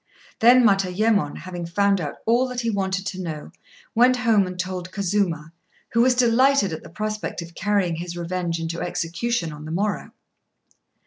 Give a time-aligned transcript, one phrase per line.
[0.39, 3.51] Then Matayémon, having found out all that he wanted to know,
[3.93, 5.53] went home and told Kazuma,
[5.91, 10.09] who was delighted at the prospect of carrying his revenge into execution on the morrow.